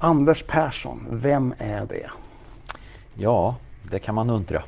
[0.00, 2.10] Anders Persson, vem är det?
[3.14, 3.56] Ja,
[3.90, 4.62] det kan man undra.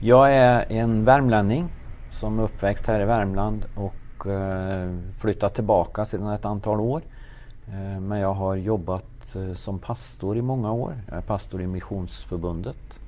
[0.00, 1.68] Jag är en värmlänning
[2.10, 7.02] som är uppväxt här i Värmland och eh, flyttat tillbaka sedan ett antal år.
[7.66, 10.94] Eh, men jag har jobbat eh, som pastor i många år.
[11.08, 13.00] Jag är pastor i Missionsförbundet.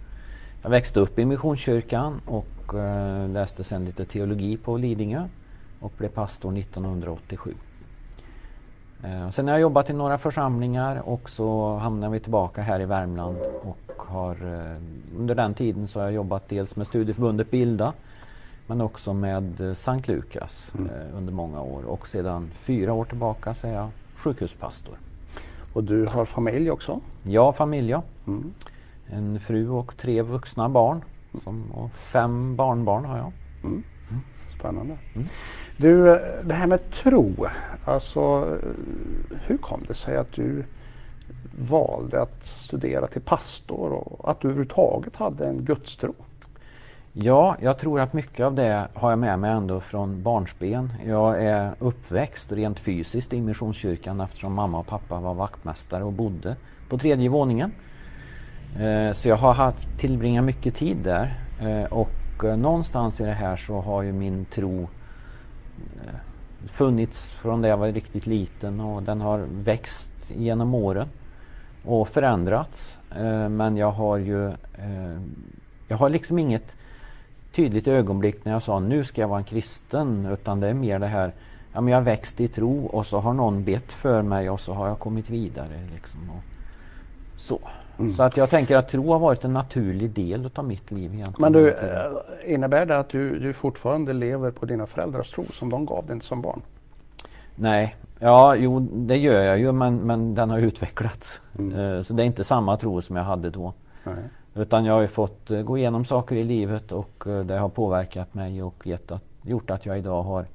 [0.63, 5.29] Jag växte upp i Missionskyrkan och eh, läste sedan lite teologi på Lidingö
[5.81, 7.55] och blev pastor 1987.
[9.05, 12.85] Eh, sen har jag jobbat i några församlingar och så hamnade vi tillbaka här i
[12.85, 14.77] Värmland och har eh,
[15.19, 17.93] under den tiden så har jag jobbat dels med studieförbundet Bilda
[18.67, 20.91] men också med eh, Sankt Lukas mm.
[21.17, 24.95] under många år och sedan fyra år tillbaka så är jag sjukhuspastor.
[25.73, 27.01] Och du har familj också?
[27.23, 28.03] Ja, familj ja.
[28.27, 28.53] Mm.
[29.07, 31.05] En fru och tre vuxna barn
[31.45, 33.33] som, och fem barnbarn har jag.
[33.65, 33.83] Mm.
[34.61, 34.99] Spännande.
[35.15, 35.29] Mm.
[35.77, 36.05] Du,
[36.45, 37.47] det här med tro,
[37.85, 38.47] alltså
[39.47, 40.65] hur kom det sig att du
[41.69, 46.15] valde att studera till pastor och att du överhuvudtaget hade en gudstro?
[47.13, 50.93] Ja, jag tror att mycket av det har jag med mig ändå från barnsben.
[51.07, 56.57] Jag är uppväxt rent fysiskt i Missionskyrkan eftersom mamma och pappa var vaktmästare och bodde
[56.89, 57.73] på tredje våningen.
[58.79, 61.93] Eh, så jag har haft, tillbringat mycket tid där eh,
[62.41, 64.89] och eh, någonstans i det här så har ju min tro
[66.05, 66.15] eh,
[66.67, 71.09] funnits från det jag var riktigt liten och den har växt genom åren
[71.85, 72.99] och förändrats.
[73.17, 75.21] Eh, men jag har ju eh,
[75.89, 76.77] jag har liksom inget
[77.53, 80.99] tydligt ögonblick när jag sa nu ska jag vara en kristen utan det är mer
[80.99, 81.33] det här
[81.73, 84.61] ja, men jag har växt i tro och så har någon bett för mig och
[84.61, 85.89] så har jag kommit vidare.
[85.95, 86.43] Liksom, och
[87.37, 87.61] så.
[88.01, 88.13] Mm.
[88.13, 91.15] Så att jag tänker att tro har varit en naturlig del av mitt liv.
[91.15, 91.35] Egentligen.
[91.39, 95.71] Men du, eh, innebär det att du, du fortfarande lever på dina föräldrars tro som
[95.71, 96.63] de gav dig som barn?
[97.55, 101.41] Nej, ja jo det gör jag ju men, men den har utvecklats.
[101.59, 101.79] Mm.
[101.79, 103.73] Uh, så det är inte samma tro som jag hade då.
[104.05, 104.15] Nej.
[104.55, 108.63] Utan jag har fått uh, gå igenom saker i livet och det har påverkat mig
[108.63, 110.47] och gett att, gjort att jag idag har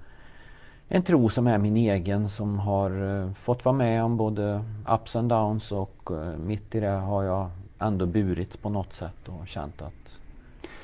[0.90, 5.16] en tro som är min egen som har uh, fått vara med om både ups
[5.16, 9.48] and downs och uh, mitt i det har jag ändå burits på något sätt och
[9.48, 10.18] känt att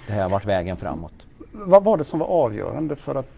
[0.07, 1.13] det här har varit vägen framåt.
[1.51, 3.29] Vad var det som var avgörande för att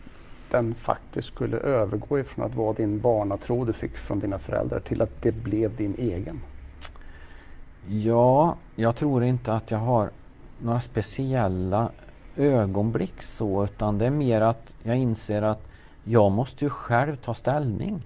[0.51, 5.01] den faktiskt skulle övergå ifrån att vara din barnatro du fick från dina föräldrar till
[5.01, 6.41] att det blev din egen?
[7.87, 10.09] Ja, jag tror inte att jag har
[10.61, 11.89] några speciella
[12.35, 15.72] ögonblick så utan det är mer att jag inser att
[16.03, 18.03] jag måste ju själv ta ställning.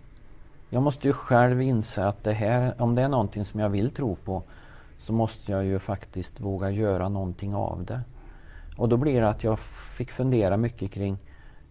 [0.69, 3.91] Jag måste ju själv inse att det här, om det är någonting som jag vill
[3.91, 4.43] tro på
[4.97, 8.01] så måste jag ju faktiskt våga göra någonting av det.
[8.77, 11.17] Och då blir det att jag fick fundera mycket kring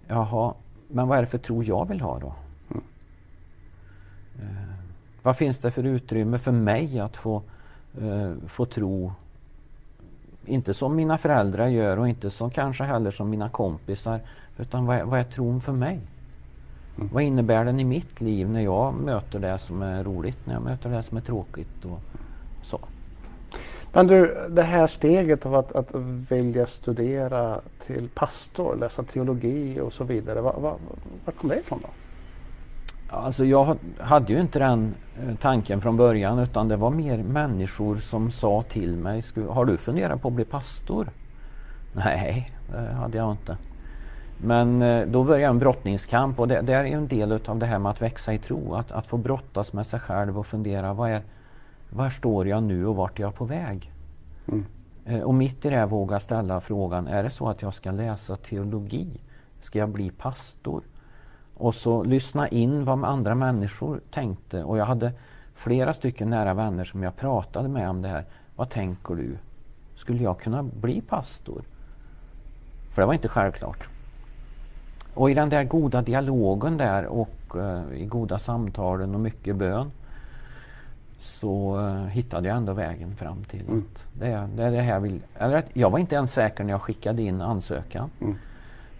[0.06, 0.54] Jaha,
[0.88, 2.34] men vad är det för tro jag vill ha då?
[2.70, 2.82] Mm.
[4.38, 4.74] Eh,
[5.22, 7.42] vad finns det för utrymme för mig att få,
[8.00, 9.12] eh, få tro
[10.44, 14.20] inte som mina föräldrar gör och inte som kanske heller som mina kompisar
[14.58, 16.00] utan vad är, vad är tron för mig?
[16.96, 17.08] Mm.
[17.12, 20.62] Vad innebär den i mitt liv när jag möter det som är roligt, när jag
[20.62, 22.00] möter det som är tråkigt och
[22.62, 22.78] så.
[23.92, 25.94] Men du, det här steget av att, att
[26.30, 30.76] välja studera till pastor, läsa teologi och så vidare, var, var,
[31.24, 31.88] var kom det ifrån då?
[33.08, 37.96] Alltså jag hade ju inte den eh, tanken från början utan det var mer människor
[37.96, 41.08] som sa till mig, har du funderat på att bli pastor?
[41.92, 43.56] Nej, det hade jag inte.
[44.38, 47.78] Men eh, då börjar en brottningskamp och det, det är en del av det här
[47.78, 48.74] med att växa i tro.
[48.74, 51.22] Att, att få brottas med sig själv och fundera, vad är,
[51.90, 53.92] var står jag nu och vart är jag på väg?
[54.48, 54.64] Mm.
[55.04, 58.36] Eh, och mitt i det våga ställa frågan, är det så att jag ska läsa
[58.36, 59.20] teologi?
[59.60, 60.82] Ska jag bli pastor?
[61.54, 64.64] Och så lyssna in vad andra människor tänkte.
[64.64, 65.12] Och jag hade
[65.54, 68.24] flera stycken nära vänner som jag pratade med om det här.
[68.56, 69.38] Vad tänker du?
[69.94, 71.62] Skulle jag kunna bli pastor?
[72.90, 73.88] För det var inte självklart.
[75.16, 79.90] Och i den där goda dialogen där och uh, i goda samtalen och mycket bön
[81.18, 83.78] så uh, hittade jag ändå vägen fram till mm.
[83.78, 85.20] att det, det är det här jag vill.
[85.38, 88.10] Eller, jag var inte ens säker när jag skickade in ansökan.
[88.20, 88.34] Mm.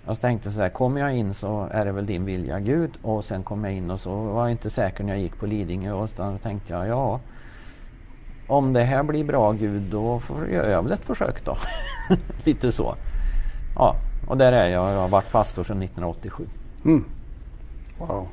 [0.06, 3.25] Jag tänkte så här, kommer jag in så är det väl din vilja Gud och
[3.25, 5.93] sen kom jag in och så var jag inte säker när jag gick på Lidingö
[5.93, 7.20] och så tänkte jag ja
[8.46, 10.20] om det här blir bra Gud då
[10.52, 11.56] gör jag väl ett försök då.
[12.44, 12.94] Lite så.
[13.76, 13.96] Ja,
[14.26, 14.93] och där är jag.
[14.93, 16.44] Jag har varit pastor sedan 1987.
[16.84, 17.05] Mm.
[17.99, 18.28] Wow.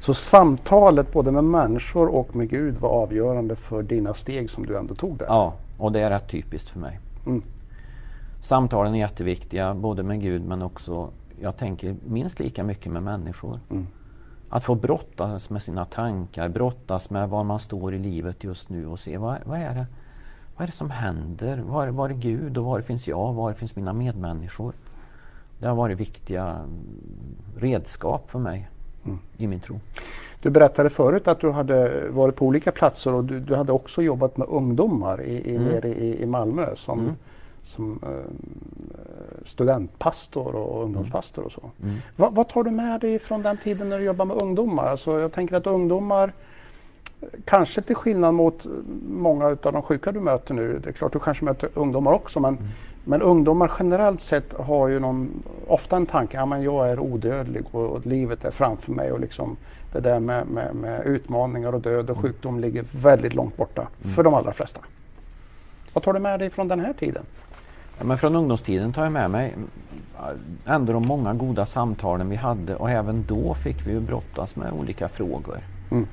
[0.00, 4.78] Så samtalet både med människor och med Gud var avgörande för dina steg som du
[4.78, 5.26] ändå tog där?
[5.26, 7.00] Ja, och det är rätt typiskt för mig.
[7.26, 7.42] Mm.
[8.40, 11.08] Samtalen är jätteviktiga, både med Gud men också,
[11.40, 13.60] jag tänker minst lika mycket med människor.
[13.70, 13.86] Mm.
[14.48, 18.86] Att få brottas med sina tankar, brottas med var man står i livet just nu
[18.86, 19.86] och se vad, vad, är, det,
[20.56, 21.58] vad är det som händer?
[21.58, 23.32] Var, var är Gud och var finns jag?
[23.32, 24.74] Var finns mina medmänniskor?
[25.62, 26.58] Det har varit viktiga
[27.56, 28.68] redskap för mig
[29.04, 29.18] mm.
[29.36, 29.80] i min tro.
[30.40, 34.02] Du berättade förut att du hade varit på olika platser och du, du hade också
[34.02, 35.68] jobbat med ungdomar i, i, mm.
[35.68, 37.14] nere i, i Malmö som, mm.
[37.62, 38.10] som uh,
[39.44, 41.70] studentpastor och ungdomspastor och så.
[41.82, 41.96] Mm.
[42.16, 44.84] Va, vad tar du med dig från den tiden när du jobbar med ungdomar?
[44.84, 46.32] Alltså jag tänker att ungdomar
[47.44, 48.66] Kanske till skillnad mot
[49.08, 50.78] många av de sjuka du möter nu.
[50.78, 52.68] Det är klart du kanske möter ungdomar också men mm.
[53.04, 57.64] Men ungdomar generellt sett har ju någon, ofta en tanke, ja men jag är odödlig
[57.70, 59.56] och, och livet är framför mig och liksom
[59.92, 64.14] det där med, med, med utmaningar och död och sjukdom ligger väldigt långt borta mm.
[64.14, 64.80] för de allra flesta.
[65.92, 67.24] Vad tar du med dig från den här tiden?
[67.98, 69.54] Ja, men från ungdomstiden tar jag med mig
[70.64, 74.72] ändå de många goda samtalen vi hade och även då fick vi ju brottas med
[74.72, 75.58] olika frågor.
[75.90, 76.06] Mm.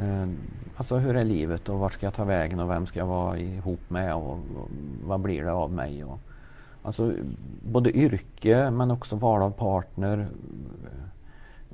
[0.00, 0.28] Eh,
[0.76, 3.38] alltså hur är livet och vart ska jag ta vägen och vem ska jag vara
[3.38, 4.68] ihop med och, och
[5.04, 6.04] vad blir det av mig?
[6.04, 6.18] Och,
[6.82, 7.12] Alltså
[7.62, 10.28] både yrke men också val av partner.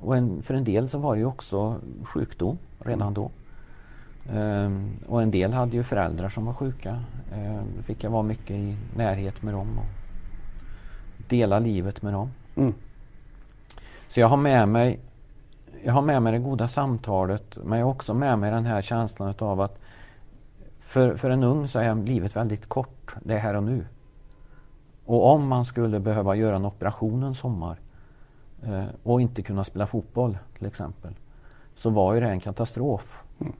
[0.00, 3.30] Och en, för en del så var det ju också sjukdom redan då.
[4.32, 7.02] Um, och en del hade ju föräldrar som var sjuka.
[7.34, 9.84] Um, fick jag vara mycket i närhet med dem och
[11.28, 12.30] dela livet med dem.
[12.56, 12.74] Mm.
[14.08, 14.98] Så jag har med mig
[15.84, 18.82] jag har med mig det goda samtalet men jag har också med mig den här
[18.82, 19.78] känslan av att
[20.80, 23.14] för, för en ung så är livet väldigt kort.
[23.22, 23.84] Det är här och nu.
[25.06, 27.78] Och om man skulle behöva göra en operation en sommar
[28.62, 31.14] eh, och inte kunna spela fotboll till exempel
[31.76, 33.24] så var ju det en katastrof.
[33.40, 33.52] Mm.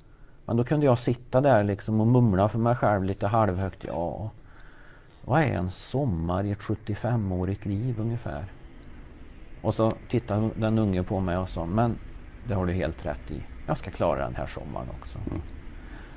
[0.45, 3.85] Men då kunde jag sitta där liksom och mumla för mig själv lite halvhögt.
[3.85, 4.31] Ja,
[5.25, 8.45] vad är en sommar i ett 75-årigt liv ungefär?
[9.63, 11.99] Och så tittade den unge på mig och sa, men
[12.49, 13.43] det har du helt rätt i.
[13.67, 15.19] Jag ska klara den här sommaren också.
[15.19, 15.43] Mm.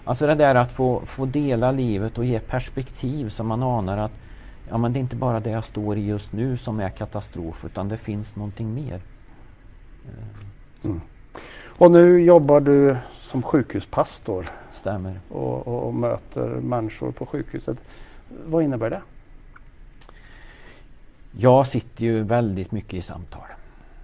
[0.04, 4.12] Alltså det där att få, få dela livet och ge perspektiv så man anar att
[4.70, 7.66] ja, men det är inte bara det jag står i just nu som är katastrof
[7.66, 9.02] utan det finns någonting mer.
[10.06, 11.02] Eh, mm.
[11.80, 14.46] Och nu jobbar du som sjukhuspastor.
[14.72, 15.20] Stämmer.
[15.30, 17.78] Och, och, och, möter människor på sjukhuset.
[18.46, 19.02] Vad innebär det?
[21.32, 23.48] Jag sitter ju väldigt mycket i samtal.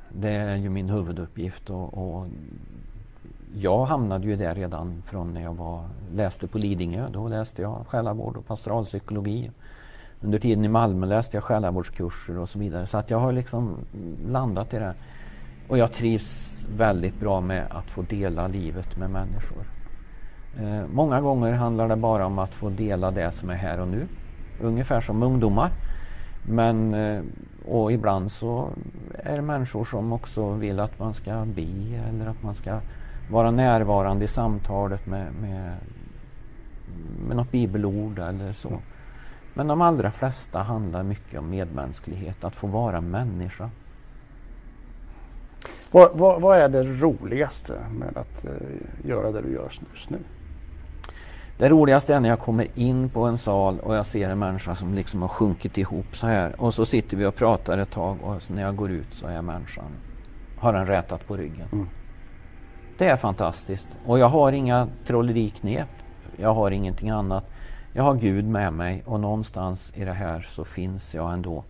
[0.09, 2.27] Det är ju min huvuduppgift och, och
[3.53, 5.83] jag hamnade ju där redan från när jag var,
[6.13, 7.09] läste på Lidingö.
[7.09, 9.51] Då läste jag själavård och pastoralpsykologi
[10.25, 12.85] under tiden i Malmö läste jag själavårdskurser och så vidare.
[12.85, 13.77] Så att jag har liksom
[14.27, 14.93] landat i det.
[15.67, 19.63] Och jag trivs väldigt bra med att få dela livet med människor.
[20.59, 23.87] Eh, många gånger handlar det bara om att få dela det som är här och
[23.87, 24.07] nu.
[24.61, 25.71] Ungefär som ungdomar.
[26.49, 27.21] Men, eh,
[27.65, 28.69] och ibland så
[29.13, 32.79] är det människor som också vill att man ska be eller att man ska
[33.31, 35.73] vara närvarande i samtalet med, med,
[37.27, 38.79] med något bibelord eller så.
[39.57, 43.69] Men de allra flesta handlar mycket om medmänsklighet, att få vara människa.
[45.91, 48.51] Vad, vad, vad är det roligaste med att uh,
[49.09, 50.17] göra det du gör just nu?
[51.57, 54.75] Det roligaste är när jag kommer in på en sal och jag ser en människa
[54.75, 56.61] som liksom har sjunkit ihop så här.
[56.61, 59.41] Och så sitter vi och pratar ett tag och när jag går ut så är
[59.41, 59.91] människan,
[60.57, 61.67] har den rätat på ryggen.
[61.71, 61.87] Mm.
[62.97, 63.89] Det är fantastiskt.
[64.05, 65.89] Och jag har inga trolleriknep.
[66.37, 67.54] Jag har ingenting annat
[67.97, 71.63] jag har Gud med mig och någonstans i det här så finns jag ändå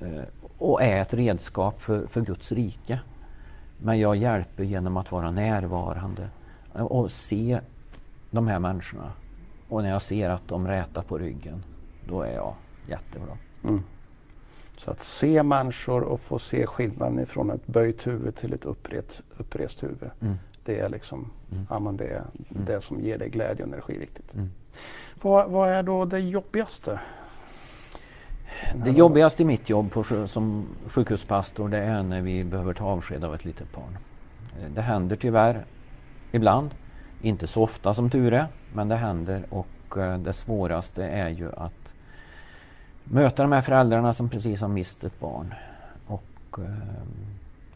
[0.00, 0.22] eh,
[0.58, 3.00] och är ett redskap för, för Guds rike.
[3.78, 6.28] Men jag hjälper genom att vara närvarande
[6.72, 7.60] och se
[8.30, 9.12] de här människorna.
[9.68, 11.64] Och när jag ser att de rätar på ryggen,
[12.08, 12.54] då är jag
[12.88, 13.38] jättebra.
[13.64, 13.82] Mm.
[14.78, 19.20] Så att se människor och få se skillnaden ifrån ett böjt huvud till ett upprest,
[19.36, 20.10] upprest huvud.
[20.20, 20.34] Mm.
[20.64, 21.66] Det är liksom mm.
[21.70, 22.64] ja, det, är mm.
[22.66, 24.34] det som ger dig glädje och energi riktigt.
[24.34, 24.50] Mm.
[25.22, 27.00] Vad, vad är då det jobbigaste?
[28.74, 33.24] Det jobbigaste i mitt jobb på, som sjukhuspastor det är när vi behöver ta avsked
[33.24, 33.98] av ett litet barn.
[34.60, 35.64] Eh, det händer tyvärr
[36.32, 36.70] ibland,
[37.22, 41.52] inte så ofta som tur är, men det händer och eh, det svåraste är ju
[41.56, 41.94] att
[43.04, 45.54] möta de här föräldrarna som precis har mist ett barn.
[46.06, 46.64] Och eh,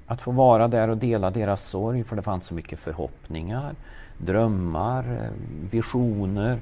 [0.06, 3.75] att få vara där och dela deras sorg för det fanns så mycket förhoppningar,
[4.18, 5.30] drömmar,
[5.71, 6.59] visioner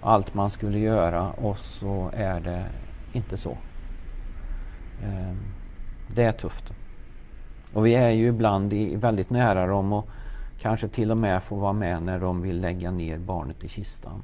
[0.00, 2.66] allt man skulle göra och så är det
[3.12, 3.56] inte så.
[5.02, 5.36] Ehm,
[6.14, 6.72] det är tufft.
[7.72, 10.08] Och vi är ju ibland i, väldigt nära dem och
[10.60, 14.22] kanske till och med får vara med när de vill lägga ner barnet i kistan.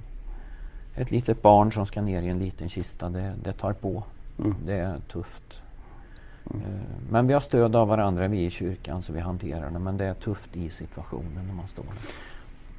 [0.94, 4.02] Ett litet barn som ska ner i en liten kista, det, det tar på.
[4.38, 4.54] Mm.
[4.66, 5.62] Det är tufft.
[6.50, 6.62] Mm.
[6.62, 9.78] Eh, men vi har stöd av varandra, vi i kyrkan, så vi hanterar det.
[9.78, 11.94] Men det är tufft i situationen när man står där.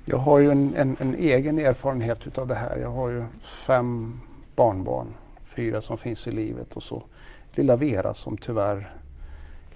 [0.06, 2.78] Jag har ju en, en, en egen erfarenhet utav det här.
[2.78, 4.20] Jag har ju fem
[4.56, 5.08] barnbarn,
[5.44, 7.04] fyra som finns i livet och så
[7.56, 8.94] lilla Vera som tyvärr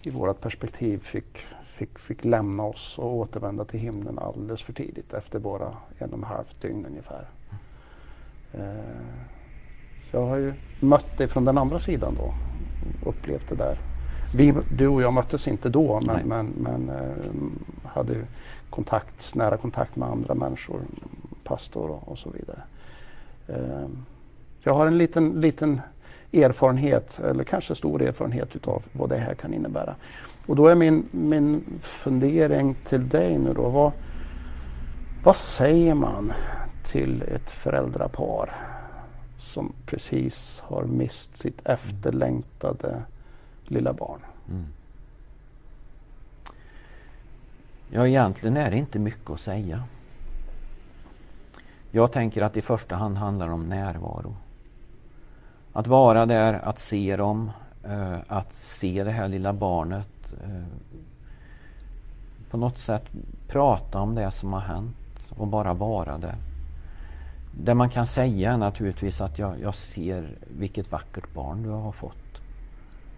[0.01, 1.37] i vårt perspektiv fick,
[1.77, 6.17] fick, fick lämna oss och återvända till himlen alldeles för tidigt efter bara en och
[6.17, 7.27] en halvt dygn ungefär.
[8.53, 8.61] Eh,
[10.11, 12.33] så jag har ju mött det från den andra sidan då,
[13.09, 13.77] upplevt det där.
[14.37, 18.15] Vi, du och jag möttes inte då men, men, men eh, hade
[18.69, 20.81] kontakt, nära kontakt med andra människor,
[21.43, 22.61] pastor och, och så vidare.
[23.47, 23.87] Eh,
[24.63, 25.81] jag har en liten, liten
[26.33, 29.95] erfarenhet, eller kanske stor erfarenhet utav vad det här kan innebära.
[30.45, 33.91] Och då är min, min fundering till dig nu då, vad,
[35.23, 36.33] vad säger man
[36.85, 38.55] till ett föräldrapar
[39.37, 43.01] som precis har mist sitt efterlängtade
[43.71, 44.19] lilla barn?
[44.49, 44.65] Mm.
[47.89, 49.83] Ja, egentligen är det inte mycket att säga.
[51.91, 54.35] Jag tänker att i första hand handlar det om närvaro.
[55.73, 57.51] Att vara där, att se dem,
[57.83, 60.33] eh, att se det här lilla barnet.
[60.43, 60.63] Eh,
[62.49, 63.03] på något sätt
[63.47, 66.35] prata om det som har hänt och bara vara där.
[67.59, 71.91] Det man kan säga är naturligtvis att jag, jag ser vilket vackert barn du har
[71.91, 72.26] fått.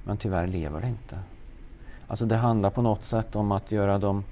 [0.04, 1.20] Men tyvärr lever det inte.
[2.08, 4.24] Alltså det handlar på något sätt om att göra dem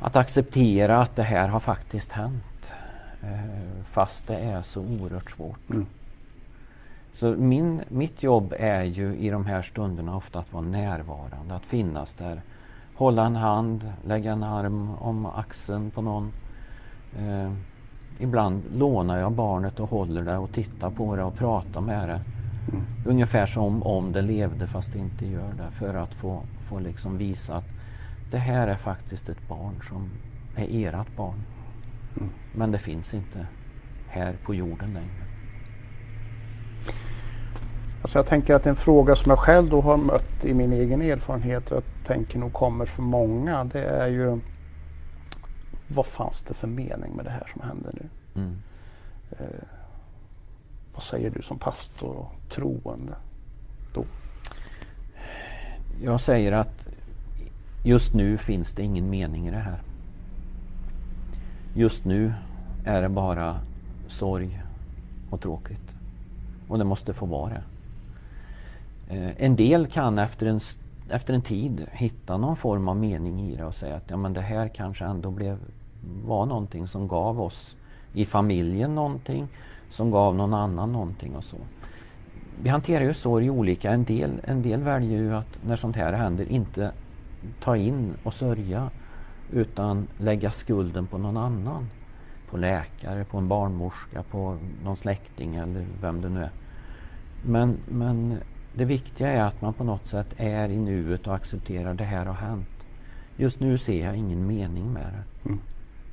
[0.00, 2.72] att acceptera att det här har faktiskt hänt.
[3.22, 5.70] Eh, fast det är så oerhört svårt.
[5.70, 5.86] Mm.
[7.12, 11.64] Så min, mitt jobb är ju i de här stunderna ofta att vara närvarande, att
[11.64, 12.42] finnas där.
[12.94, 16.32] Hålla en hand, lägga en arm om axeln på någon.
[17.18, 17.52] Eh,
[18.18, 22.20] ibland lånar jag barnet och håller det och tittar på det och pratar med det.
[22.68, 22.84] Mm.
[23.06, 25.70] Ungefär som om det levde fast det inte gör det.
[25.70, 27.68] För att få, få liksom visa att
[28.30, 30.10] det här är faktiskt ett barn som
[30.56, 31.42] är ert barn.
[32.16, 32.30] Mm.
[32.54, 33.46] Men det finns inte
[34.08, 35.22] här på jorden längre.
[38.02, 41.02] Alltså jag tänker att en fråga som jag själv då har mött i min egen
[41.02, 44.38] erfarenhet och jag tänker nog kommer för många det är ju
[45.88, 48.08] vad fanns det för mening med det här som hände nu?
[48.34, 48.56] Mm.
[49.30, 49.46] Eh,
[50.94, 53.14] vad säger du som pastor och troende
[53.94, 54.04] då?
[56.02, 56.88] Jag säger att
[57.84, 59.82] just nu finns det ingen mening i det här.
[61.74, 62.34] Just nu
[62.84, 63.60] är det bara
[64.08, 64.62] sorg
[65.30, 65.94] och tråkigt.
[66.68, 67.62] Och det måste få vara det.
[69.38, 70.60] En del kan efter en,
[71.10, 74.32] efter en tid hitta någon form av mening i det och säga att ja, men
[74.32, 75.58] det här kanske ändå blev,
[76.24, 77.76] var någonting som gav oss
[78.12, 79.48] i familjen någonting,
[79.92, 81.56] som gav någon annan någonting och så.
[82.62, 83.92] Vi hanterar ju sorg olika.
[83.92, 86.92] En del, en del väljer ju att när sånt här händer inte
[87.60, 88.90] ta in och sörja
[89.52, 91.88] utan lägga skulden på någon annan.
[92.50, 96.50] På läkare, på en barnmorska, på någon släkting eller vem det nu är.
[97.46, 98.38] Men, men
[98.74, 102.26] det viktiga är att man på något sätt är i nuet och accepterar det här
[102.26, 102.86] har hänt.
[103.36, 105.48] Just nu ser jag ingen mening med det.
[105.48, 105.60] Mm.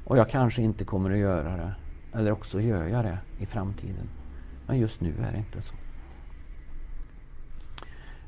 [0.04, 1.74] Och jag kanske inte kommer att göra det.
[2.14, 4.10] Eller också gör jag det i framtiden.
[4.68, 5.76] Men just nu är det inte så.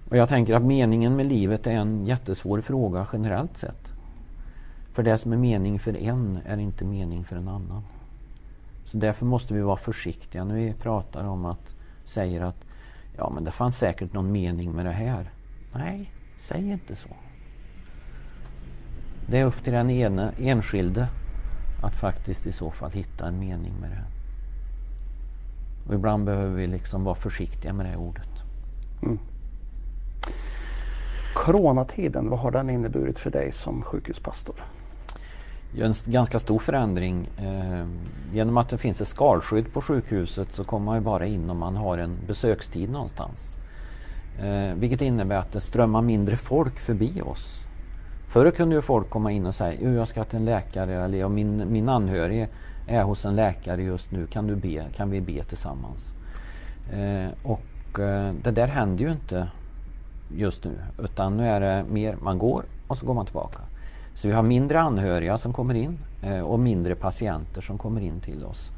[0.10, 3.94] Och jag tänker att meningen med livet är en jättesvår fråga generellt sett.
[4.94, 7.84] För det som är mening för en är inte mening för en annan.
[8.86, 12.66] Så därför måste vi vara försiktiga när vi pratar om att säger att
[13.18, 15.32] Ja, men det fanns säkert någon mening med det här.
[15.74, 17.10] Nej, säg inte så.
[19.28, 21.08] Det är upp till den ene, enskilde
[21.82, 24.04] att faktiskt i så fall hitta en mening med det.
[25.88, 28.30] Och ibland behöver vi liksom vara försiktiga med det ordet.
[29.04, 29.20] Mm.
[31.36, 34.56] Coronatiden, vad har den inneburit för dig som sjukhuspastor?
[35.80, 37.30] en ganska stor förändring.
[37.38, 37.86] Eh,
[38.34, 41.58] genom att det finns ett skalskydd på sjukhuset så kommer man ju bara in om
[41.58, 43.56] man har en besökstid någonstans.
[44.40, 47.66] Eh, vilket innebär att det strömmar mindre folk förbi oss.
[48.32, 51.72] Förr kunde ju folk komma in och säga jag ska till en läkare eller min,
[51.72, 52.48] min anhörig
[52.88, 56.14] är hos en läkare just nu, kan, du be, kan vi be tillsammans?
[56.92, 59.48] Eh, och eh, det där händer ju inte
[60.36, 60.72] just nu
[61.04, 63.60] utan nu är det mer man går och så går man tillbaka.
[64.16, 68.20] Så vi har mindre anhöriga som kommer in eh, och mindre patienter som kommer in
[68.20, 68.72] till oss.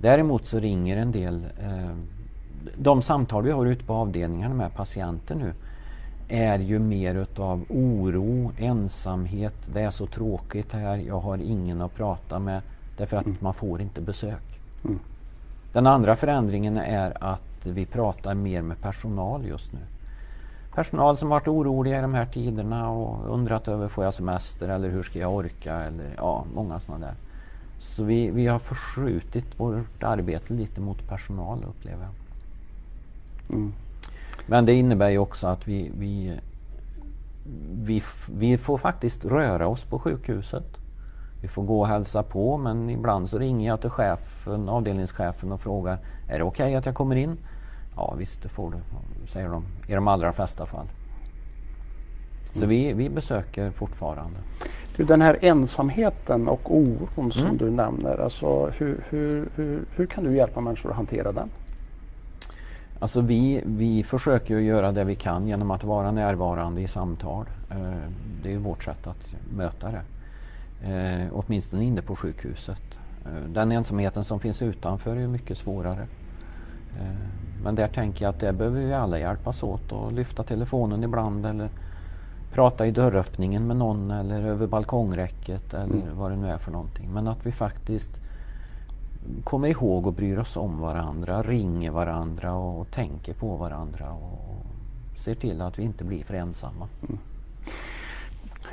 [0.00, 1.96] Däremot så ringer en del, eh,
[2.76, 5.52] de samtal vi har ute på avdelningarna med patienter nu
[6.28, 11.94] är ju mer utav oro, ensamhet, det är så tråkigt här, jag har ingen att
[11.94, 12.62] prata med
[12.96, 13.38] därför att mm.
[13.40, 14.60] man får inte besök.
[14.84, 14.98] Mm.
[15.72, 19.78] Den andra förändringen är att vi pratar mer med personal just nu.
[20.74, 24.88] personal som varit oroliga i de här tiderna och undrat över får jag semester eller
[24.88, 27.14] hur ska jag orka eller ja, många sådana där.
[27.80, 32.12] Så vi, vi har förskjutit vårt arbete lite mot personal upplever jag.
[33.56, 33.72] Mm.
[34.46, 36.40] Men det innebär ju också att vi, vi,
[37.72, 40.78] vi, vi får faktiskt röra oss på sjukhuset.
[41.42, 45.60] Vi får gå och hälsa på men ibland så ringer jag till chefen, avdelningschefen och
[45.60, 45.98] frågar
[46.28, 47.38] Är det okej okay att jag kommer in?
[47.96, 48.76] Ja visst, det får du,
[49.28, 50.86] säger de i de allra flesta fall.
[52.52, 52.68] Så mm.
[52.68, 54.38] vi, vi besöker fortfarande.
[54.96, 57.56] Du, den här ensamheten och oron som mm.
[57.56, 61.48] du nämner, alltså hur, hur, hur, hur kan du hjälpa människor att hantera den?
[62.98, 67.46] Alltså vi, vi försöker göra det vi kan genom att vara närvarande i samtal.
[67.70, 68.10] Eh,
[68.42, 70.02] det är vårt sätt att möta det.
[70.90, 72.98] Eh, åtminstone inne på sjukhuset.
[73.24, 76.06] Eh, den ensamheten som finns utanför är mycket svårare.
[77.64, 81.46] Men där tänker jag att där behöver vi alla hjälpas åt och lyfta telefonen ibland
[81.46, 81.68] eller
[82.52, 86.18] prata i dörröppningen med någon eller över balkongräcket eller mm.
[86.18, 87.12] vad det nu är för någonting.
[87.12, 88.23] Men att vi faktiskt
[89.44, 94.66] kommer ihåg och bryr oss om varandra, ringer varandra och tänker på varandra och
[95.18, 96.88] ser till att vi inte blir för ensamma.
[97.08, 97.18] Mm.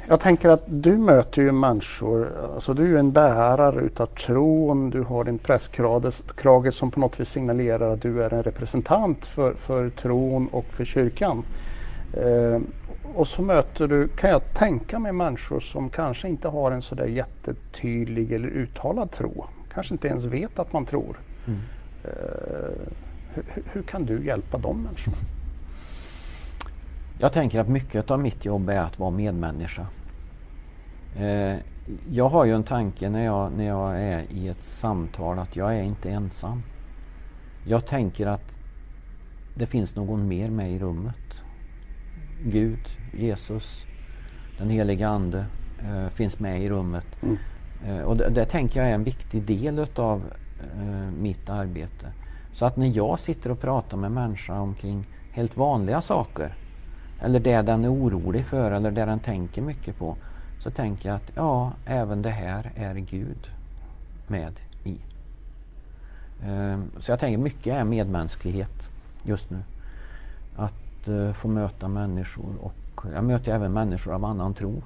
[0.07, 5.01] Jag tänker att du möter ju människor, alltså du är en bärare utav tron, du
[5.01, 9.89] har din prästkrage som på något vis signalerar att du är en representant för, för
[9.89, 11.43] tron och för kyrkan.
[12.13, 12.61] Eh,
[13.15, 17.05] och så möter du, kan jag tänka mig, människor som kanske inte har en sådär
[17.05, 19.45] jättetydlig eller uttalad tro.
[19.73, 21.19] Kanske inte ens vet att man tror.
[21.47, 21.59] Mm.
[22.05, 22.11] Uh,
[23.33, 25.17] hur, hur, kan du hjälpa de människorna?
[27.19, 29.87] Jag tänker att mycket av mitt jobb är att vara medmänniska.
[31.19, 31.55] Uh,
[32.09, 35.75] jag har ju en tanke när jag, när jag är i ett samtal att jag
[35.75, 36.63] är inte ensam.
[37.65, 38.57] Jag tänker att
[39.55, 41.41] det finns någon mer med i rummet.
[42.43, 43.85] Gud, Jesus,
[44.57, 45.45] den heliga Ande
[45.81, 47.05] eh, finns med i rummet.
[47.21, 47.37] Mm.
[47.87, 50.21] Eh, och det, det, tänker jag är en viktig del utav
[50.75, 52.07] eh, mitt arbete.
[52.53, 56.53] Så att när jag sitter och pratar med människor omkring helt vanliga saker
[57.21, 60.17] eller det den är orolig för eller det den tänker mycket på
[60.59, 63.51] så tänker jag att ja, även det här är Gud
[64.27, 64.97] med i.
[66.45, 68.89] Eh, så jag tänker mycket är medmänsklighet
[69.23, 69.63] just nu.
[70.55, 74.83] Att eh, få möta människor och jag möter även människor av annan tro.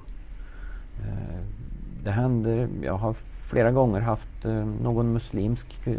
[1.00, 1.40] Eh,
[2.06, 5.94] det händer, jag har flera gånger haft eh, någon muslimsk eh,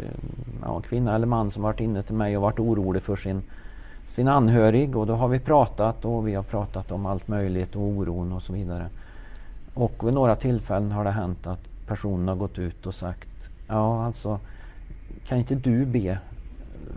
[0.62, 3.42] ja, kvinna eller man som varit inne till mig och varit orolig för sin,
[4.08, 7.82] sin anhörig och då har vi pratat och vi har pratat om allt möjligt och
[7.82, 8.86] oron och så vidare.
[9.74, 14.04] Och vid några tillfällen har det hänt att personen har gått ut och sagt Ja
[14.04, 14.40] alltså
[15.26, 16.18] kan inte du be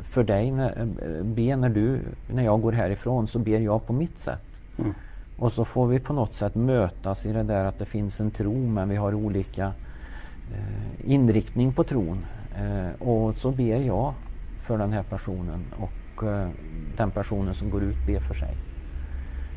[0.04, 2.00] för dig, när, eh, be när, du,
[2.34, 4.62] när jag går härifrån så ber jag på mitt sätt.
[4.78, 4.94] Mm.
[5.42, 8.32] Och så får vi på något sätt mötas i det där att det finns en
[8.32, 9.74] tro men vi har olika
[10.54, 12.26] eh, inriktning på tron.
[12.56, 14.14] Eh, och så ber jag
[14.64, 16.50] för den här personen och eh,
[16.98, 18.58] den personen som går ut ber för sig.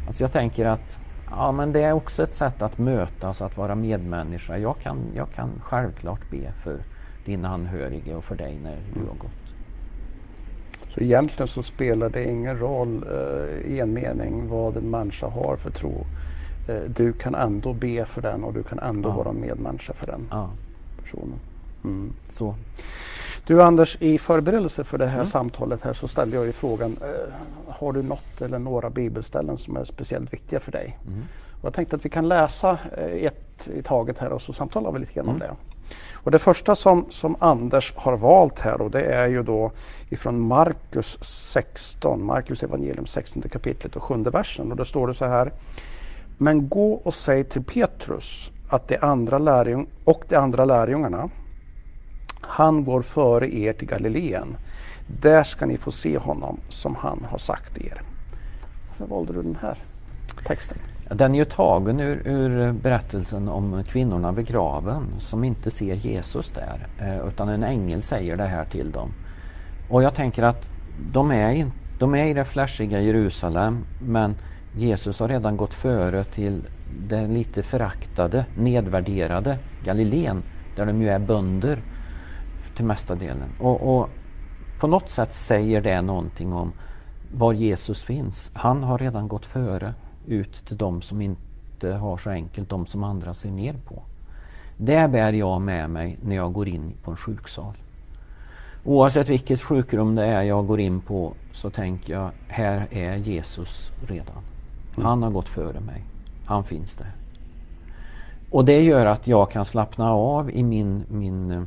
[0.07, 0.99] Alltså jag tänker att
[1.31, 4.59] ja, men det är också ett sätt att mötas, att vara medmänniska.
[4.59, 6.79] Jag kan, jag kan självklart be för
[7.25, 9.55] din anhörige och för dig när du har gått.
[10.95, 15.57] Så egentligen så spelar det ingen roll eh, i en mening vad en människa har
[15.57, 16.07] för tro.
[16.69, 19.15] Eh, du kan ändå be för den och du kan ändå ja.
[19.17, 20.51] vara medmänniska för den ja.
[21.03, 21.39] personen.
[21.85, 22.13] Mm.
[22.31, 22.55] Så.
[23.47, 25.27] Du Anders, i förberedelse för det här mm.
[25.27, 27.35] samtalet här så ställde jag ju frågan, eh,
[27.69, 30.99] har du något eller några bibelställen som är speciellt viktiga för dig?
[31.07, 31.23] Mm.
[31.61, 34.93] Och jag tänkte att vi kan läsa eh, ett i taget här och så samtalar
[34.93, 35.49] vi lite grann om mm.
[35.49, 35.74] det.
[36.25, 39.73] Och det första som, som Anders har valt här och det är ju då
[40.09, 44.71] ifrån Markus 16, Markus evangelium 16 kapitlet och sjunde versen.
[44.71, 45.53] Och då står det så här.
[46.39, 51.31] Men gå och säg till Petrus att de andra lärjung och de andra lärjungarna,
[52.41, 54.57] han går före er till Galileen.
[55.21, 58.03] Där ska ni få se honom som han har sagt er.
[58.89, 59.79] Varför valde du den här
[60.47, 60.79] texten?
[61.15, 66.51] Den är ju tagen ur, ur, berättelsen om kvinnorna vid graven som inte ser Jesus
[66.51, 66.87] där.
[67.01, 69.13] Eh, utan en ängel säger det här till dem.
[69.91, 70.71] Och jag tänker att
[71.13, 74.35] de är, in, de är i det flashiga Jerusalem men
[74.77, 76.63] Jesus har redan gått före till
[77.09, 80.43] det lite föraktade, nedvärderade Galileen
[80.77, 81.79] där de ju är bönder
[82.77, 83.49] till mesta delen.
[83.61, 84.09] Och, och
[84.81, 86.73] på något sätt säger det någonting om
[87.33, 88.51] var Jesus finns.
[88.55, 89.95] Han har redan gått före
[90.27, 94.03] ut till de som inte har så enkelt, de som andra ser ner på.
[94.77, 97.75] Det bär jag med mig när jag går in på en sjuksal.
[98.85, 103.91] Oavsett vilket sjukrum det är jag går in på så tänker jag, här är Jesus
[104.07, 104.43] redan.
[104.95, 105.07] Mm.
[105.07, 106.05] Han har gått före mig.
[106.45, 107.13] Han finns där.
[108.51, 111.63] Och det gör att jag kan slappna av i min, min, eh,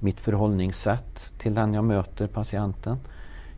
[0.00, 2.98] mitt förhållningssätt till den jag möter, patienten.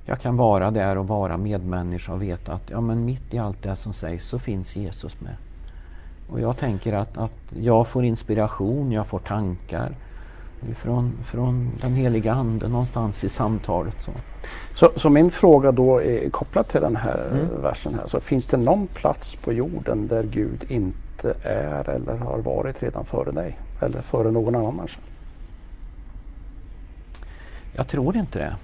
[0.09, 3.63] Jag kan vara där och vara medmänniska och veta att ja, men mitt i allt
[3.63, 5.37] det som sägs så finns Jesus med.
[6.31, 9.93] Och jag tänker att, att jag får inspiration, jag får tankar
[10.77, 13.97] från, från den heliga Ande någonstans i samtalet.
[14.03, 14.11] Så.
[14.75, 17.63] Så, så min fråga då är kopplad till den här mm.
[17.63, 18.07] versen här.
[18.07, 23.05] Så finns det någon plats på jorden där Gud inte är eller har varit redan
[23.05, 23.59] före dig?
[23.81, 25.01] Eller före någon annan människa?
[27.77, 28.57] Jag tror inte det.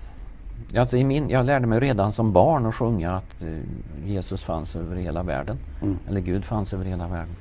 [0.77, 3.59] Alltså i min, jag lärde mig redan som barn att sjunga att eh,
[4.07, 5.59] Jesus fanns över hela världen.
[5.83, 5.99] Mm.
[6.09, 7.37] Eller Gud fanns över hela världen.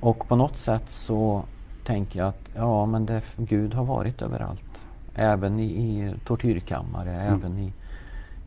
[0.00, 1.42] Och på något sätt så
[1.84, 4.84] tänker jag att ja, men det, Gud har varit överallt.
[5.14, 7.34] Även i, i tortyrkammare, mm.
[7.34, 7.72] även i,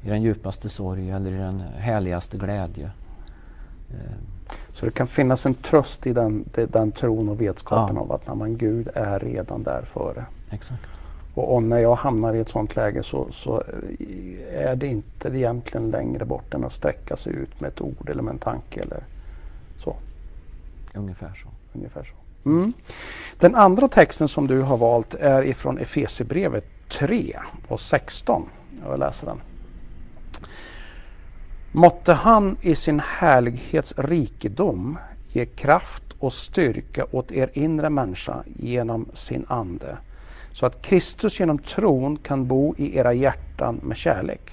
[0.03, 2.91] i den djupaste sorg eller i den härligaste glädje.
[3.89, 4.15] Eh.
[4.73, 8.01] Så det kan finnas en tröst i den, den tron och vetskapen ja.
[8.01, 10.25] av att man, Gud är redan där före.
[10.49, 10.98] Exakt.
[11.39, 13.63] Och, och, när jag hamnar i ett sådant läge så, så,
[14.51, 18.21] är det inte egentligen längre bort än att sträcka sig ut med ett ord eller
[18.21, 19.03] med en tanke eller
[19.77, 19.95] så.
[20.93, 21.47] Ungefär så.
[21.73, 22.49] Ungefär så.
[22.49, 22.73] Mm.
[23.39, 28.49] Den andra texten som du har valt är ifrån Efesierbrevet 3 och 16.
[28.85, 29.41] Jag läser den.
[31.71, 34.97] Måtte han i sin härlighets rikedom
[35.27, 39.97] ge kraft och styrka åt er inre människa genom sin ande
[40.53, 44.51] så att Kristus genom tron kan bo i era hjärtan med kärlek.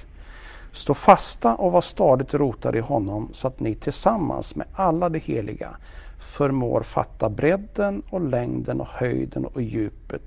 [0.72, 5.18] Stå fasta och var stadigt rotade i honom så att ni tillsammans med alla de
[5.18, 5.76] heliga
[6.18, 10.22] förmår fatta bredden och längden och höjden och djupet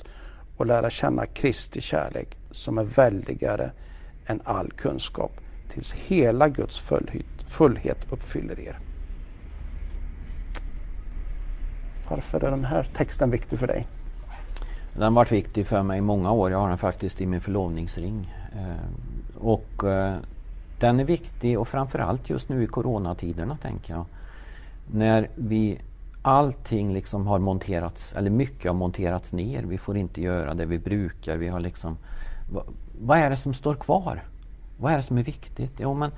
[0.57, 3.71] och lära känna Kristi kärlek som är väldigare
[4.25, 5.31] än all kunskap
[5.73, 6.83] tills hela Guds
[7.47, 8.79] fullhet uppfyller er.
[12.09, 13.87] Varför är den här texten viktig för dig?
[14.99, 16.51] Den har varit viktig för mig i många år.
[16.51, 18.33] Jag har den faktiskt i min förlovningsring.
[18.55, 20.15] Eh, och eh,
[20.79, 24.05] den är viktig och framförallt just nu i coronatiderna tänker jag.
[24.91, 25.79] När vi
[26.21, 29.63] allting liksom har monterats, eller mycket har monterats ner.
[29.63, 31.37] Vi får inte göra det vi brukar.
[31.37, 31.97] Vi har liksom,
[32.53, 32.63] vad,
[33.01, 34.23] vad är det som står kvar?
[34.79, 35.73] Vad är det som är viktigt?
[35.77, 36.11] Jo, men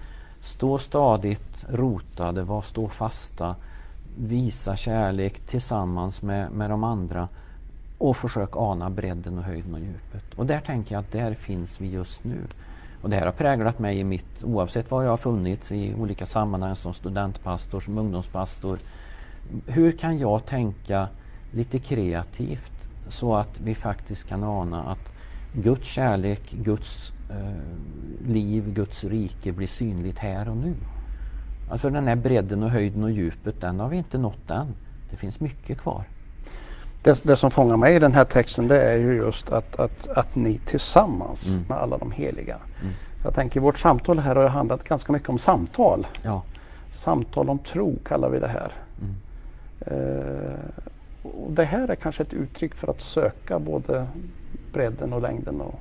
[0.43, 3.55] stå stadigt rotade, var stå fasta,
[4.17, 7.27] visa kärlek tillsammans med, med de andra
[8.01, 10.33] och försök ana bredden och höjden och djupet.
[10.35, 12.37] Och där tänker jag att där finns vi just nu.
[13.01, 16.25] Och det här har präglat mig i mitt, oavsett var jag har funnits i olika
[16.25, 18.79] sammanhang som studentpastor, som ungdomspastor.
[19.65, 21.07] Hur kan jag tänka
[21.51, 25.11] lite kreativt så att vi faktiskt kan ana att
[25.53, 30.75] Guds kärlek, Guds eh, liv, Guds rike blir synligt här och nu.
[31.71, 34.75] Alltså den här bredden och höjden och djupet, den har vi inte nått än.
[35.09, 36.03] Det finns mycket kvar
[37.03, 40.07] det, det, som fångar mig i den här texten det är ju just att, att,
[40.07, 41.65] att ni tillsammans mm.
[41.69, 42.57] med alla de heliga.
[42.81, 42.93] Mm.
[43.23, 46.07] Jag tänker vårt samtal här har handlat ganska mycket om samtal.
[46.23, 46.43] Ja.
[46.91, 48.73] Samtal om tro kallar vi det här.
[49.01, 49.15] Mm.
[49.85, 50.59] Eh,
[51.23, 54.07] och det här är kanske ett uttryck för att söka både
[54.73, 55.79] bredden och längden och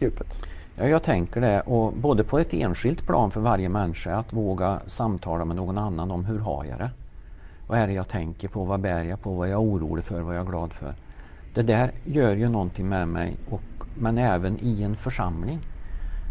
[0.00, 0.46] djupet.
[0.76, 1.60] Ja, jag tänker det.
[1.60, 6.10] Och både på ett enskilt plan för varje människa att våga samtala med någon annan
[6.10, 6.90] om hur har jag det?
[7.66, 8.64] Vad är det jag tänker på?
[8.64, 9.34] Vad bär jag på?
[9.34, 10.20] Vad är jag orolig för?
[10.20, 10.94] Vad är jag glad för?
[11.54, 13.62] Det där gör ju någonting med mig, och,
[13.94, 15.58] men även i en församling.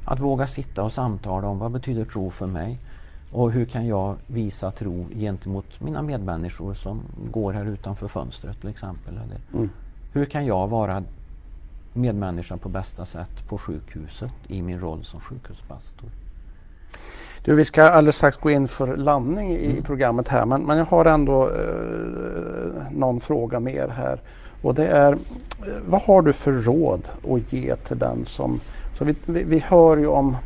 [0.06, 2.80] Att våga sitta och samtala om vad betyder tro för mig?
[3.32, 8.70] Och hur kan jag visa tro gentemot mina medmänniskor som går här utanför fönstret till
[8.70, 9.14] exempel?
[9.14, 9.70] Eller mm.
[10.14, 11.04] Hur kan jag vara
[11.94, 16.10] medmänniska på bästa sätt på sjukhuset i min roll som sjukhuspastor?
[17.46, 19.84] Du, vi ska alldeles strax gå in för landning i mm.
[19.84, 24.20] programmet här men, men jag har ändå eh, någon fråga mer här.
[24.62, 25.18] Och det är,
[25.86, 28.60] vad har du för råd att ge till den som...
[28.98, 30.38] Så vi, vi, vi hör ju om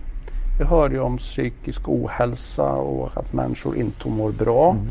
[0.60, 4.72] vi hör ju om psykisk ohälsa och att människor inte mår bra.
[4.72, 4.88] Mm.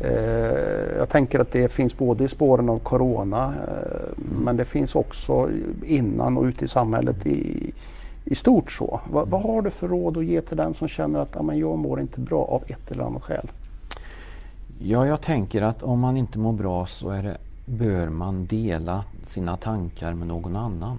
[0.00, 4.44] Eh, jag tänker att det finns både i spåren av Corona eh, mm.
[4.44, 5.48] men det finns också
[5.86, 7.72] innan och ute i samhället i,
[8.24, 9.00] i stort så.
[9.10, 11.78] Vad, vad, har du för råd att ge till den som känner att ja, jag
[11.78, 13.50] mår inte bra av ett eller annat skäl?
[14.78, 19.56] Ja, jag tänker att om man inte mår bra så det, bör man dela sina
[19.56, 20.98] tankar med någon annan.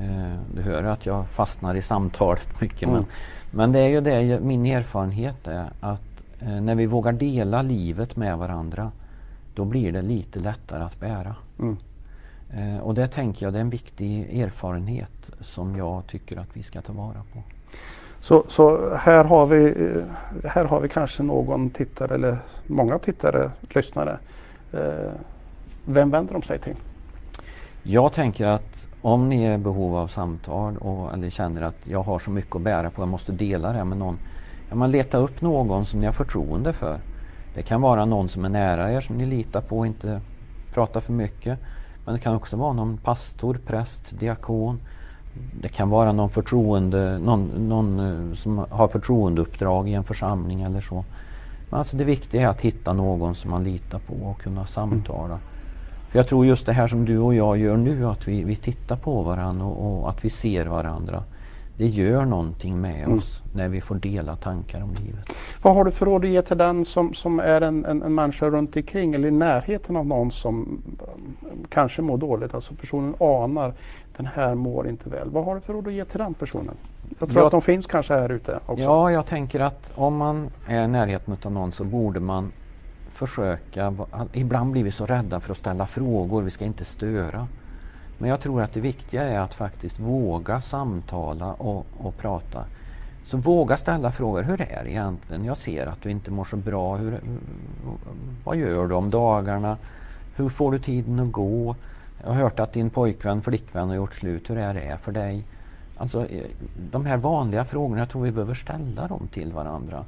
[0.00, 2.82] Eh, du hör att jag fastnar i samtalet mycket.
[2.82, 2.94] Mm.
[2.94, 3.06] Men,
[3.50, 8.16] men det är ju det, min erfarenhet är att eh, när vi vågar dela livet
[8.16, 8.90] med varandra
[9.54, 11.34] då blir det lite lättare att bära.
[11.58, 11.76] Mm.
[12.54, 16.62] Eh, och det tänker jag det är en viktig erfarenhet som jag tycker att vi
[16.62, 17.42] ska ta vara på.
[18.20, 22.36] Så, så här, har vi, eh, här har vi kanske någon tittare eller
[22.66, 24.18] många tittare, lyssnare.
[24.72, 25.12] Eh,
[25.84, 26.76] vem vänder de sig till?
[27.82, 32.02] Jag tänker att om ni är i behov av samtal och, eller känner att jag
[32.02, 34.18] har så mycket att bära på, jag måste dela det med någon.
[34.68, 36.98] Ja, man leta upp någon som ni har förtroende för.
[37.54, 40.20] Det kan vara någon som är nära er som ni litar på och inte
[40.74, 41.58] pratar för mycket.
[42.10, 44.80] Men det kan också vara någon pastor, präst, diakon.
[45.60, 50.80] Det kan vara någon förtroende, någon, någon eh, som har förtroendeuppdrag i en församling eller
[50.80, 51.04] så.
[51.70, 55.24] Men alltså det viktiga är att hitta någon som man litar på och kunna samtala.
[55.34, 55.38] Mm.
[56.08, 58.56] För jag tror just det här som du och jag gör nu, att vi, vi
[58.56, 61.24] tittar på varandra och, och att vi ser varandra
[61.80, 63.18] det gör någonting med mm.
[63.18, 65.32] oss när vi får dela tankar om livet.
[65.62, 68.14] Vad har du för råd att ge till den som, som är en, en, en
[68.14, 73.14] människa runt omkring eller i närheten av någon som um, kanske mår dåligt, alltså personen
[73.20, 73.74] anar
[74.16, 75.30] den här mår inte väl.
[75.30, 76.74] Vad har du för råd att ge till den personen?
[77.18, 78.84] Jag tror jag, att de finns kanske här ute också.
[78.84, 82.52] Ja, jag tänker att om man är i närheten av någon så borde man
[83.12, 83.94] försöka,
[84.32, 87.46] ibland blir vi så rädda för att ställa frågor, vi ska inte störa.
[88.20, 92.64] Men jag tror att det viktiga är att faktiskt våga samtala och, och prata.
[93.24, 94.42] Så våga ställa frågor.
[94.42, 95.44] Hur är det egentligen?
[95.44, 96.96] Jag ser att du inte mår så bra.
[96.96, 97.20] Hur,
[98.44, 99.76] vad gör du om dagarna?
[100.36, 101.76] Hur får du tiden att gå?
[102.22, 104.50] Jag har hört att din pojkvän, flickvän har gjort slut.
[104.50, 105.44] Hur är det för dig?
[105.96, 106.26] Alltså,
[106.90, 110.04] de här vanliga frågorna, jag tror vi behöver ställa dem till varandra.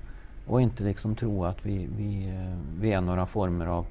[0.46, 2.34] Och inte liksom tro att vi, vi,
[2.80, 3.86] vi är några former av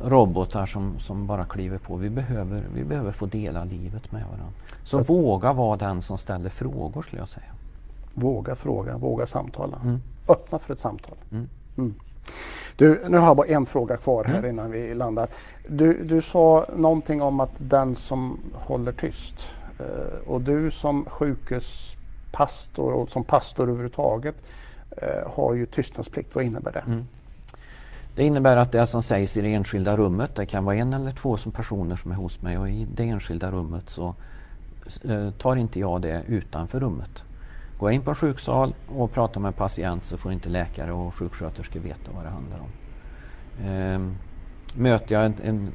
[0.00, 1.96] robotar som, som bara kliver på.
[1.96, 4.52] Vi behöver, vi behöver få dela livet med varandra.
[4.84, 7.52] Så att, våga vara den som ställer frågor skulle jag säga.
[8.14, 9.80] Våga fråga, våga samtala.
[9.84, 10.00] Mm.
[10.28, 11.16] Öppna för ett samtal.
[11.30, 11.48] Mm.
[11.78, 11.94] Mm.
[12.76, 14.50] Du, nu har jag bara en fråga kvar här mm.
[14.50, 15.28] innan vi landar.
[15.68, 22.92] Du, du sa någonting om att den som håller tyst eh, och du som sjukhuspastor
[22.92, 24.34] och som pastor överhuvudtaget
[24.96, 26.34] eh, har ju tystnadsplikt.
[26.34, 26.84] Vad innebär det?
[28.18, 31.10] Det innebär att det som sägs i det enskilda rummet, det kan vara en eller
[31.10, 34.14] två som personer som är hos mig och i det enskilda rummet så
[35.04, 37.24] eh, tar inte jag det utanför rummet.
[37.78, 40.92] Går jag in på en sjuksal och pratar med en patient så får inte läkare
[40.92, 42.70] och sjuksköterskor veta vad det handlar om.
[43.64, 44.14] Ehm,
[44.74, 45.72] möter jag en, en,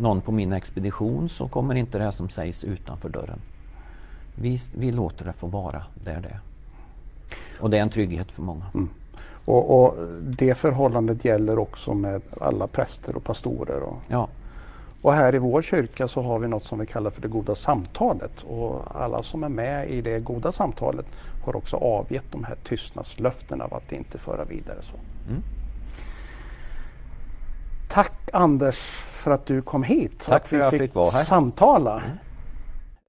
[0.00, 3.40] någon på min expedition så kommer inte det som sägs utanför dörren.
[4.34, 6.40] Vi, vi låter det få vara där det är.
[7.60, 8.64] Och det är en trygghet för många.
[8.74, 8.88] Mm.
[9.44, 13.80] Och, och, det förhållandet gäller också med alla präster och pastorer.
[13.80, 14.28] Och, ja.
[15.02, 17.54] och här i vår kyrka så har vi något som vi kallar för det goda
[17.54, 18.42] samtalet.
[18.42, 21.06] Och alla som är med i det goda samtalet
[21.44, 24.96] har också avgett de här tystnadslöftena av att inte föra vidare så.
[25.28, 25.42] Mm.
[27.88, 28.78] Tack Anders
[29.08, 30.24] för att du kom hit.
[30.26, 31.24] Tack för att jag fick vara här.
[31.24, 32.00] samtala.
[32.00, 32.18] Mm.